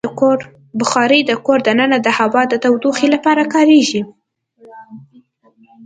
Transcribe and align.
بخاري 0.79 1.19
د 1.25 1.31
کور 1.45 1.59
دننه 1.67 1.97
د 2.01 2.07
هوا 2.17 2.43
د 2.51 2.53
تودوخې 2.63 3.07
لپاره 3.15 3.43
کارېږي. 3.53 4.01